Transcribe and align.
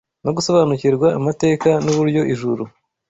no 0.23 0.31
gusobanukirwa 0.37 1.07
amateka 1.19 1.69
n’uburyo 1.83 2.21
ijuru 2.33 2.63